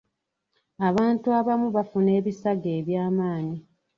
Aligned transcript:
Abantu 0.87 1.27
abamu 1.39 1.67
bafuna 1.75 2.09
ebisago 2.19 2.71
by'amaanyi. 2.87 3.57